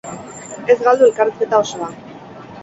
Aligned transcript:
Ez 0.73 0.77
galdu 0.87 1.05
elkarrizketa 1.09 1.61
osoa. 1.67 1.91